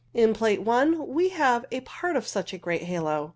In 0.15 0.33
Plate 0.33 0.67
i 0.67 0.85
we 0.85 1.29
have 1.29 1.63
a 1.71 1.81
part 1.81 2.15
of 2.15 2.25
such 2.27 2.53
a 2.53 2.57
great 2.57 2.85
halo. 2.85 3.29